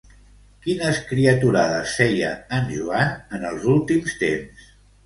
Quines 0.63 1.01
criaturades 1.09 1.93
feia, 1.99 2.33
en 2.59 2.67
Joan, 2.79 3.17
en 3.39 3.49
els 3.53 3.71
últims 3.79 4.23
temps? 4.27 4.71